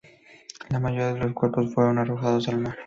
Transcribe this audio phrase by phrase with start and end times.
[0.71, 2.75] La mayoría de los cuerpos fueron arrojados al mar.